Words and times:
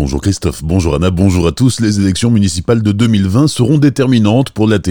Bonjour 0.00 0.22
Christophe, 0.22 0.64
bonjour 0.64 0.94
Anna, 0.94 1.10
bonjour 1.10 1.46
à 1.46 1.52
tous. 1.52 1.78
Les 1.80 2.00
élections 2.00 2.30
municipales 2.30 2.82
de 2.82 2.90
2020 2.90 3.48
seront 3.48 3.76
déterminantes 3.76 4.48
pour 4.48 4.66
l'ATE, 4.66 4.88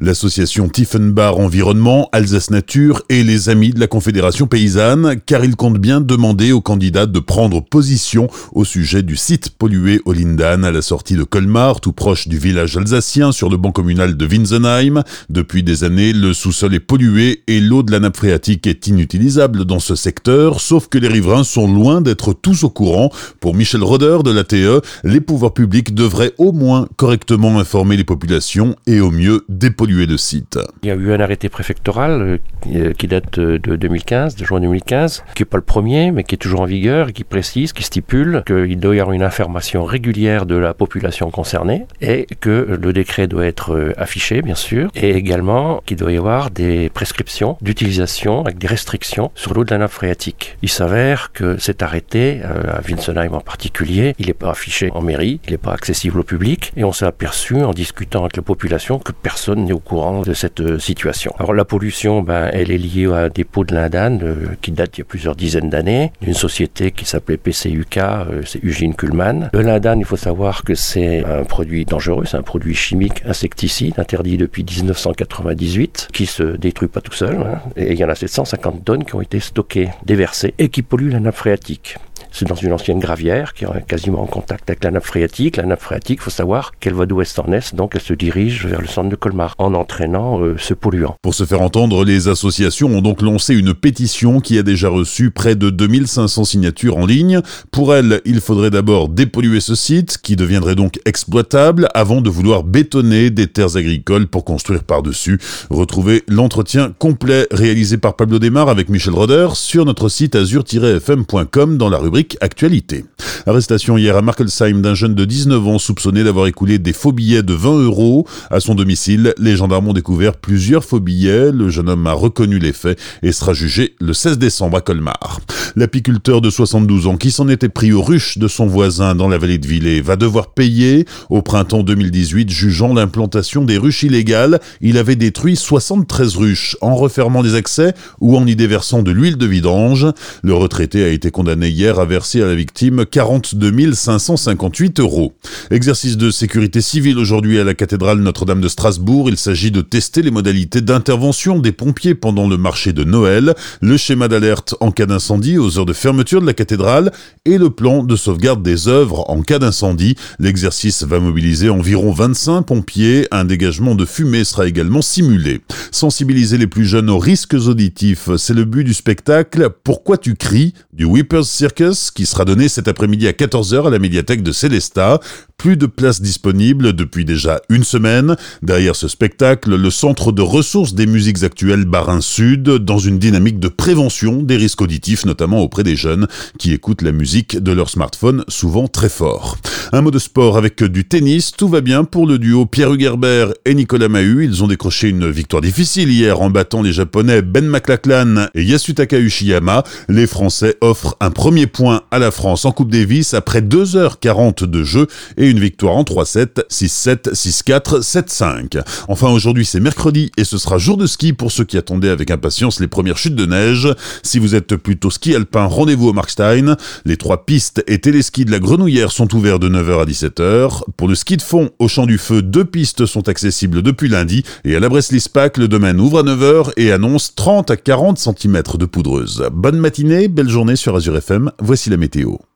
l'association 0.00 0.70
Tiefenbach 0.70 1.34
Environnement, 1.34 2.08
Alsace 2.12 2.48
Nature 2.48 3.02
et 3.10 3.22
les 3.22 3.50
amis 3.50 3.74
de 3.74 3.80
la 3.80 3.86
Confédération 3.86 4.46
Paysanne, 4.46 5.20
car 5.26 5.44
ils 5.44 5.56
comptent 5.56 5.78
bien 5.78 6.00
demander 6.00 6.52
aux 6.52 6.62
candidats 6.62 7.04
de 7.04 7.18
prendre 7.18 7.62
position 7.62 8.28
au 8.54 8.64
sujet 8.64 9.02
du 9.02 9.16
site 9.16 9.50
pollué 9.50 10.00
au 10.06 10.14
Lindan 10.14 10.64
à 10.64 10.70
la 10.70 10.80
sortie 10.80 11.16
de 11.16 11.24
Colmar, 11.24 11.82
tout 11.82 11.92
proche 11.92 12.26
du 12.26 12.38
village 12.38 12.78
alsacien 12.78 13.32
sur 13.32 13.50
le 13.50 13.58
banc 13.58 13.72
communal 13.72 14.16
de 14.16 14.26
Winsenheim. 14.26 15.02
Depuis 15.28 15.64
des 15.64 15.84
années, 15.84 16.14
le 16.14 16.32
sous-sol 16.32 16.74
est 16.74 16.80
pollué 16.80 17.42
et 17.46 17.60
l'eau 17.60 17.82
de 17.82 17.92
la 17.92 18.00
nappe 18.00 18.16
phréatique 18.16 18.66
est 18.66 18.86
inutilisable 18.86 19.66
dans 19.66 19.80
ce 19.80 19.94
secteur, 19.94 20.62
sauf 20.62 20.88
que 20.88 20.96
les 20.96 21.08
riverains 21.08 21.44
sont 21.44 21.70
loin 21.70 22.00
d'être 22.00 22.32
tous 22.32 22.64
au 22.64 22.70
courant. 22.70 23.10
Pour 23.40 23.54
Michel 23.54 23.82
Roder 23.82 24.20
de 24.24 24.45
l'ATE, 24.52 24.84
les 25.04 25.20
pouvoirs 25.20 25.52
publics 25.52 25.94
devraient 25.94 26.32
au 26.38 26.52
moins 26.52 26.88
correctement 26.96 27.58
informer 27.58 27.96
les 27.96 28.04
populations 28.04 28.76
et 28.86 29.00
au 29.00 29.10
mieux 29.10 29.44
dépolluer 29.48 30.06
le 30.06 30.16
site. 30.16 30.58
Il 30.82 30.88
y 30.88 30.92
a 30.92 30.94
eu 30.94 31.12
un 31.12 31.20
arrêté 31.20 31.48
préfectoral 31.48 32.38
euh, 32.66 32.92
qui 32.92 33.06
date 33.06 33.38
de 33.38 33.76
2015, 33.76 34.36
de 34.36 34.44
juin 34.44 34.60
2015, 34.60 35.24
qui 35.34 35.42
n'est 35.42 35.46
pas 35.46 35.58
le 35.58 35.62
premier, 35.62 36.10
mais 36.10 36.24
qui 36.24 36.34
est 36.34 36.38
toujours 36.38 36.60
en 36.60 36.66
vigueur, 36.66 37.08
et 37.08 37.12
qui 37.12 37.24
précise, 37.24 37.72
qui 37.72 37.82
stipule 37.82 38.42
qu'il 38.46 38.78
doit 38.78 38.96
y 38.96 39.00
avoir 39.00 39.14
une 39.14 39.22
information 39.22 39.84
régulière 39.84 40.46
de 40.46 40.56
la 40.56 40.74
population 40.74 41.30
concernée 41.30 41.86
et 42.00 42.26
que 42.40 42.78
le 42.80 42.92
décret 42.92 43.26
doit 43.26 43.46
être 43.46 43.74
euh, 43.74 43.92
affiché, 43.96 44.42
bien 44.42 44.54
sûr, 44.54 44.90
et 44.94 45.10
également 45.10 45.82
qu'il 45.86 45.96
doit 45.96 46.12
y 46.12 46.16
avoir 46.16 46.50
des 46.50 46.90
prescriptions 46.90 47.56
d'utilisation 47.60 48.40
avec 48.42 48.58
des 48.58 48.66
restrictions 48.66 49.30
sur 49.34 49.54
l'eau 49.54 49.64
de 49.64 49.70
la 49.70 49.78
nappe 49.78 49.92
phréatique. 49.92 50.56
Il 50.62 50.68
s'avère 50.68 51.32
que 51.32 51.58
cet 51.58 51.82
arrêté, 51.82 52.40
euh, 52.44 52.78
à 52.78 52.80
Winsenheim 52.86 53.34
en 53.34 53.40
particulier, 53.40 54.14
il 54.18 54.26
n'est 54.26 54.34
pas 54.36 54.50
affiché 54.50 54.90
en 54.92 55.02
mairie, 55.02 55.40
il 55.46 55.50
n'est 55.50 55.58
pas 55.58 55.72
accessible 55.72 56.20
au 56.20 56.22
public, 56.22 56.72
et 56.76 56.84
on 56.84 56.92
s'est 56.92 57.06
aperçu 57.06 57.56
en 57.62 57.72
discutant 57.72 58.20
avec 58.20 58.36
la 58.36 58.42
population 58.42 58.98
que 58.98 59.12
personne 59.12 59.64
n'est 59.64 59.72
au 59.72 59.78
courant 59.78 60.22
de 60.22 60.32
cette 60.32 60.60
euh, 60.60 60.78
situation. 60.78 61.34
Alors 61.38 61.54
la 61.54 61.64
pollution, 61.64 62.22
ben, 62.22 62.50
elle 62.52 62.70
est 62.70 62.78
liée 62.78 63.06
à 63.06 63.24
un 63.24 63.28
dépôt 63.28 63.64
de 63.64 63.74
l'Indane 63.74 64.20
euh, 64.22 64.34
qui 64.62 64.72
date 64.72 64.94
d'il 64.94 65.00
y 65.00 65.02
a 65.02 65.04
plusieurs 65.04 65.36
dizaines 65.36 65.70
d'années, 65.70 66.12
d'une 66.20 66.34
société 66.34 66.92
qui 66.92 67.04
s'appelait 67.04 67.36
PCUK, 67.36 67.98
c'est 68.44 68.62
Eugene 68.64 68.94
Kuhlmann. 68.94 69.50
Le 69.52 69.62
lindane, 69.62 70.00
il 70.00 70.04
faut 70.04 70.16
savoir 70.16 70.62
que 70.62 70.74
c'est 70.74 71.24
un 71.24 71.44
produit 71.44 71.84
dangereux, 71.84 72.24
c'est 72.26 72.36
un 72.36 72.42
produit 72.42 72.74
chimique 72.74 73.22
insecticide 73.26 73.94
interdit 73.98 74.36
depuis 74.36 74.64
1998, 74.64 76.08
qui 76.12 76.26
se 76.26 76.42
détruit 76.56 76.88
pas 76.88 77.00
tout 77.00 77.12
seul, 77.12 77.36
hein, 77.36 77.60
et 77.76 77.92
il 77.92 77.98
y 77.98 78.04
en 78.04 78.08
a 78.08 78.14
750 78.14 78.84
tonnes 78.84 79.04
qui 79.04 79.14
ont 79.14 79.20
été 79.20 79.40
stockées, 79.40 79.88
déversées, 80.04 80.54
et 80.58 80.68
qui 80.68 80.82
polluent 80.82 81.10
la 81.10 81.20
nappe 81.20 81.36
phréatique. 81.36 81.96
C'est 82.38 82.44
dans 82.44 82.54
une 82.54 82.74
ancienne 82.74 82.98
gravière 82.98 83.54
qui 83.54 83.64
est 83.64 83.86
quasiment 83.88 84.20
en 84.20 84.26
contact 84.26 84.68
avec 84.68 84.84
la 84.84 84.90
nappe 84.90 85.06
phréatique. 85.06 85.56
La 85.56 85.64
nappe 85.64 85.80
phréatique, 85.80 86.18
il 86.20 86.24
faut 86.24 86.28
savoir 86.28 86.72
qu'elle 86.80 86.92
va 86.92 87.06
d'ouest 87.06 87.38
en 87.38 87.50
est, 87.50 87.74
donc 87.74 87.92
elle 87.94 88.02
se 88.02 88.12
dirige 88.12 88.66
vers 88.66 88.82
le 88.82 88.86
centre 88.86 89.08
de 89.08 89.16
Colmar 89.16 89.54
en 89.56 89.72
entraînant 89.72 90.42
euh, 90.42 90.54
ce 90.58 90.74
polluant. 90.74 91.16
Pour 91.22 91.32
se 91.32 91.46
faire 91.46 91.62
entendre, 91.62 92.04
les 92.04 92.28
associations 92.28 92.88
ont 92.88 93.00
donc 93.00 93.22
lancé 93.22 93.54
une 93.54 93.72
pétition 93.72 94.40
qui 94.40 94.58
a 94.58 94.62
déjà 94.62 94.90
reçu 94.90 95.30
près 95.30 95.54
de 95.54 95.70
2500 95.70 96.44
signatures 96.44 96.98
en 96.98 97.06
ligne. 97.06 97.40
Pour 97.70 97.94
elles, 97.94 98.20
il 98.26 98.42
faudrait 98.42 98.68
d'abord 98.68 99.08
dépolluer 99.08 99.60
ce 99.60 99.74
site, 99.74 100.18
qui 100.18 100.36
deviendrait 100.36 100.74
donc 100.74 101.00
exploitable, 101.06 101.88
avant 101.94 102.20
de 102.20 102.28
vouloir 102.28 102.64
bétonner 102.64 103.30
des 103.30 103.46
terres 103.46 103.78
agricoles 103.78 104.26
pour 104.26 104.44
construire 104.44 104.84
par-dessus. 104.84 105.38
Retrouvez 105.70 106.22
l'entretien 106.28 106.92
complet 106.98 107.46
réalisé 107.50 107.96
par 107.96 108.14
Pablo 108.14 108.38
Desmar 108.38 108.68
avec 108.68 108.90
Michel 108.90 109.14
Roder 109.14 109.48
sur 109.54 109.86
notre 109.86 110.10
site 110.10 110.36
azur-fm.com 110.36 111.78
dans 111.78 111.88
la 111.88 111.96
rubrique 111.96 112.25
Actualité. 112.40 113.04
Arrestation 113.46 113.96
hier 113.96 114.16
à 114.16 114.22
Markelsheim 114.22 114.82
d'un 114.82 114.94
jeune 114.94 115.14
de 115.14 115.24
19 115.24 115.66
ans 115.68 115.78
soupçonné 115.78 116.24
d'avoir 116.24 116.46
écoulé 116.46 116.78
des 116.78 116.92
faux 116.92 117.12
billets 117.12 117.42
de 117.42 117.54
20 117.54 117.82
euros. 117.82 118.26
À 118.50 118.60
son 118.60 118.74
domicile, 118.74 119.34
les 119.38 119.56
gendarmes 119.56 119.88
ont 119.88 119.92
découvert 119.92 120.36
plusieurs 120.36 120.84
faux 120.84 121.00
billets. 121.00 121.52
Le 121.52 121.68
jeune 121.68 121.88
homme 121.88 122.06
a 122.06 122.12
reconnu 122.12 122.58
les 122.58 122.72
faits 122.72 122.98
et 123.22 123.32
sera 123.32 123.54
jugé 123.54 123.94
le 124.00 124.12
16 124.12 124.38
décembre 124.38 124.78
à 124.78 124.80
Colmar. 124.80 125.40
L'apiculteur 125.76 126.40
de 126.40 126.50
72 126.50 127.06
ans 127.06 127.16
qui 127.16 127.30
s'en 127.30 127.48
était 127.48 127.68
pris 127.68 127.92
aux 127.92 128.02
ruches 128.02 128.38
de 128.38 128.48
son 128.48 128.66
voisin 128.66 129.14
dans 129.14 129.28
la 129.28 129.38
vallée 129.38 129.58
de 129.58 129.66
Villers 129.66 130.00
va 130.00 130.16
devoir 130.16 130.52
payer. 130.52 131.04
Au 131.30 131.42
printemps 131.42 131.82
2018, 131.82 132.50
jugeant 132.50 132.94
l'implantation 132.94 133.64
des 133.64 133.78
ruches 133.78 134.02
illégales, 134.02 134.60
il 134.80 134.98
avait 134.98 135.16
détruit 135.16 135.56
73 135.56 136.36
ruches 136.36 136.76
en 136.80 136.96
refermant 136.96 137.42
des 137.42 137.54
accès 137.54 137.94
ou 138.20 138.36
en 138.36 138.46
y 138.46 138.56
déversant 138.56 139.02
de 139.02 139.10
l'huile 139.10 139.36
de 139.36 139.46
vidange. 139.46 140.06
Le 140.42 140.54
retraité 140.54 141.04
a 141.04 141.08
été 141.08 141.30
condamné 141.30 141.68
hier 141.68 141.98
à 141.98 142.06
à 142.16 142.46
la 142.46 142.54
victime 142.54 143.04
42 143.04 143.92
558 143.92 145.00
euros. 145.00 145.34
Exercice 145.70 146.16
de 146.16 146.30
sécurité 146.30 146.80
civile 146.80 147.18
aujourd'hui 147.18 147.58
à 147.58 147.64
la 147.64 147.74
cathédrale 147.74 148.20
Notre-Dame 148.20 148.62
de 148.62 148.68
Strasbourg. 148.68 149.28
Il 149.28 149.36
s'agit 149.36 149.70
de 149.70 149.82
tester 149.82 150.22
les 150.22 150.30
modalités 150.30 150.80
d'intervention 150.80 151.58
des 151.58 151.72
pompiers 151.72 152.14
pendant 152.14 152.48
le 152.48 152.56
marché 152.56 152.94
de 152.94 153.04
Noël, 153.04 153.54
le 153.82 153.96
schéma 153.98 154.28
d'alerte 154.28 154.74
en 154.80 154.92
cas 154.92 155.04
d'incendie 155.04 155.58
aux 155.58 155.78
heures 155.78 155.84
de 155.84 155.92
fermeture 155.92 156.40
de 156.40 156.46
la 156.46 156.54
cathédrale 156.54 157.12
et 157.44 157.58
le 157.58 157.68
plan 157.68 158.02
de 158.02 158.16
sauvegarde 158.16 158.62
des 158.62 158.88
œuvres 158.88 159.28
en 159.28 159.42
cas 159.42 159.58
d'incendie. 159.58 160.16
L'exercice 160.38 161.02
va 161.02 161.20
mobiliser 161.20 161.68
environ 161.68 162.12
25 162.12 162.62
pompiers. 162.62 163.28
Un 163.30 163.44
dégagement 163.44 163.94
de 163.94 164.06
fumée 164.06 164.44
sera 164.44 164.66
également 164.66 165.02
simulé. 165.02 165.60
Sensibiliser 165.90 166.56
les 166.56 166.66
plus 166.66 166.86
jeunes 166.86 167.10
aux 167.10 167.18
risques 167.18 167.54
auditifs, 167.54 168.30
c'est 168.38 168.54
le 168.54 168.64
but 168.64 168.84
du 168.84 168.94
spectacle 168.94 169.68
Pourquoi 169.84 170.16
tu 170.16 170.34
cries? 170.34 170.72
Du 170.94 171.04
Whippers 171.04 171.44
Circus? 171.44 171.95
Qui 172.14 172.26
sera 172.26 172.44
donné 172.44 172.68
cet 172.68 172.88
après-midi 172.88 173.26
à 173.26 173.32
14h 173.32 173.86
à 173.86 173.90
la 173.90 173.98
médiathèque 173.98 174.42
de 174.42 174.52
Célestat. 174.52 175.20
Plus 175.56 175.76
de 175.76 175.86
places 175.86 176.20
disponibles 176.20 176.92
depuis 176.92 177.24
déjà 177.24 177.60
une 177.70 177.84
semaine. 177.84 178.36
Derrière 178.62 178.94
ce 178.94 179.08
spectacle, 179.08 179.74
le 179.74 179.90
Centre 179.90 180.32
de 180.32 180.42
ressources 180.42 180.94
des 180.94 181.06
musiques 181.06 181.42
actuelles 181.42 181.86
Barin 181.86 182.20
Sud, 182.20 182.64
dans 182.64 182.98
une 182.98 183.18
dynamique 183.18 183.58
de 183.58 183.68
prévention 183.68 184.42
des 184.42 184.56
risques 184.56 184.82
auditifs, 184.82 185.24
notamment 185.24 185.60
auprès 185.62 185.82
des 185.82 185.96
jeunes 185.96 186.26
qui 186.58 186.72
écoutent 186.72 187.02
la 187.02 187.12
musique 187.12 187.56
de 187.58 187.72
leur 187.72 187.88
smartphone 187.88 188.44
souvent 188.48 188.86
très 188.86 189.08
fort. 189.08 189.56
Un 189.92 190.02
mot 190.02 190.10
de 190.10 190.18
sport 190.18 190.56
avec 190.56 190.82
du 190.82 191.04
tennis, 191.04 191.52
tout 191.52 191.68
va 191.68 191.80
bien 191.80 192.04
pour 192.04 192.26
le 192.26 192.38
duo 192.38 192.66
Pierre 192.66 192.92
Hugerbert 192.92 193.52
et 193.64 193.74
Nicolas 193.74 194.08
Mahut. 194.08 194.44
Ils 194.44 194.62
ont 194.62 194.66
décroché 194.66 195.08
une 195.08 195.30
victoire 195.30 195.62
difficile 195.62 196.10
hier 196.10 196.40
en 196.40 196.50
battant 196.50 196.82
les 196.82 196.92
Japonais 196.92 197.40
Ben 197.40 197.66
McLachlan 197.66 198.48
et 198.54 198.64
Yasutaka 198.64 199.18
Uchiyama. 199.18 199.84
Les 200.08 200.26
Français 200.26 200.76
offrent 200.80 201.16
un 201.20 201.30
premier 201.30 201.66
point 201.66 201.85
à 201.90 202.18
la 202.18 202.30
France 202.30 202.64
en 202.64 202.72
Coupe 202.72 202.90
Davis 202.90 203.34
après 203.34 203.60
2h40 203.60 204.64
de 204.64 204.82
jeu 204.82 205.06
et 205.36 205.48
une 205.48 205.58
victoire 205.58 205.96
en 205.96 206.02
3-7, 206.02 206.66
6-7, 206.70 207.32
6-4, 207.32 208.00
7-5. 208.00 208.82
Enfin 209.08 209.28
aujourd'hui 209.28 209.64
c'est 209.64 209.80
mercredi 209.80 210.30
et 210.36 210.44
ce 210.44 210.58
sera 210.58 210.78
jour 210.78 210.96
de 210.96 211.06
ski 211.06 211.32
pour 211.32 211.52
ceux 211.52 211.64
qui 211.64 211.76
attendaient 211.76 212.10
avec 212.10 212.30
impatience 212.30 212.80
les 212.80 212.88
premières 212.88 213.18
chutes 213.18 213.34
de 213.34 213.46
neige. 213.46 213.88
Si 214.22 214.38
vous 214.38 214.54
êtes 214.54 214.76
plutôt 214.76 215.10
ski 215.10 215.34
alpin, 215.34 215.64
rendez-vous 215.64 216.08
au 216.08 216.12
Markstein. 216.12 216.76
Les 217.04 217.16
trois 217.16 217.44
pistes 217.44 217.82
et 217.86 217.98
téléskis 217.98 218.44
de 218.44 218.50
la 218.50 218.58
Grenouillère 218.58 219.12
sont 219.12 219.34
ouverts 219.34 219.58
de 219.58 219.68
9h 219.68 220.02
à 220.02 220.04
17h. 220.04 220.82
Pour 220.96 221.08
le 221.08 221.14
ski 221.14 221.36
de 221.36 221.42
fond 221.42 221.70
au 221.78 221.88
Champ 221.88 222.06
du 222.06 222.18
Feu, 222.18 222.42
deux 222.42 222.64
pistes 222.64 223.06
sont 223.06 223.28
accessibles 223.28 223.82
depuis 223.82 224.08
lundi 224.08 224.42
et 224.64 224.76
à 224.76 224.80
la 224.80 224.88
Breslis-Pac, 224.88 225.58
le 225.58 225.68
domaine 225.68 226.00
ouvre 226.00 226.20
à 226.20 226.22
9h 226.22 226.72
et 226.76 226.92
annonce 226.92 227.34
30 227.34 227.70
à 227.70 227.76
40 227.76 228.18
cm 228.18 228.62
de 228.78 228.86
poudreuse. 228.86 229.48
Bonne 229.52 229.78
matinée, 229.78 230.28
belle 230.28 230.48
journée 230.48 230.76
sur 230.76 230.96
Azure 230.96 231.16
FM, 231.16 231.50
voici 231.76 231.90
la 231.90 231.98
météo. 231.98 232.36